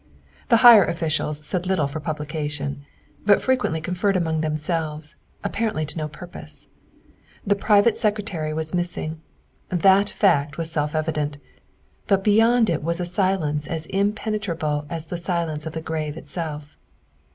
The 0.49 0.57
higher 0.65 0.83
officials 0.83 1.45
said 1.45 1.67
little 1.67 1.85
for 1.85 1.99
publication, 1.99 2.83
but 3.23 3.39
frequently 3.39 3.79
conferred 3.79 4.15
among 4.15 4.41
themselves, 4.41 5.15
apparently 5.43 5.85
to 5.85 5.95
no 5.99 6.07
purpose. 6.07 6.69
The 7.45 7.53
private 7.53 7.95
secretary 7.95 8.51
was 8.51 8.73
missing; 8.73 9.21
that 9.69 10.09
fact 10.09 10.57
was 10.57 10.71
self 10.71 10.95
evident, 10.95 11.37
but 12.07 12.23
beyond 12.23 12.67
it 12.67 12.83
was 12.83 12.99
a 12.99 13.05
silence 13.05 13.67
as 13.67 13.85
impenetrable 13.85 14.87
as 14.89 15.05
the 15.05 15.19
silence 15.19 15.67
of 15.67 15.73
the 15.73 15.81
grave 15.81 16.17
itself. 16.17 16.77